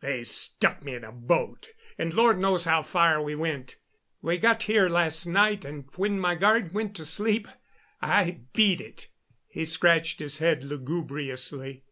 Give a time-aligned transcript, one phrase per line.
[0.00, 3.78] They stuck me in a boat, and Lord knows how far we went.
[4.20, 7.48] We got here last night, and when my guard went to sleep
[8.00, 9.08] I beat it."
[9.48, 11.82] He scratched his head lugubriously.